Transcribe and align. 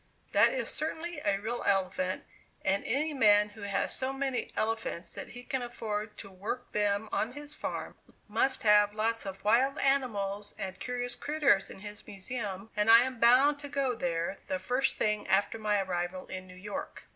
That 0.31 0.51
is 0.51 0.71
certainly 0.71 1.19
a 1.23 1.37
real 1.37 1.61
elephant 1.63 2.23
and 2.65 2.83
any 2.85 3.13
man 3.13 3.49
who 3.49 3.61
has 3.61 3.95
so 3.95 4.11
many 4.11 4.51
elephants 4.55 5.13
that 5.13 5.27
he 5.27 5.43
can 5.43 5.61
afford 5.61 6.17
to 6.17 6.31
work 6.31 6.71
them 6.71 7.07
on 7.11 7.33
his 7.33 7.53
farm, 7.53 7.93
must 8.27 8.63
have 8.63 8.95
lots 8.95 9.27
of 9.27 9.43
wild 9.43 9.77
animals 9.77 10.55
and 10.57 10.79
curious 10.79 11.13
'critters' 11.13 11.69
in 11.69 11.81
his 11.81 12.07
Museum, 12.07 12.71
and 12.75 12.89
I 12.89 13.03
am 13.03 13.19
bound 13.19 13.59
to 13.59 13.69
go 13.69 13.93
there 13.93 14.37
the 14.47 14.57
first 14.57 14.95
thing 14.95 15.27
after 15.27 15.59
my 15.59 15.79
arrival 15.79 16.25
in 16.25 16.47
New 16.47 16.55
York." 16.55 17.03